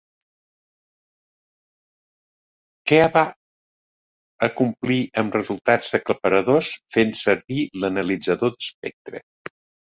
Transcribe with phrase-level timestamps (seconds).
[2.93, 3.23] Que va
[4.49, 9.27] acomplir amb resultats aclaparadors fent servir l'analitzador d'espectre.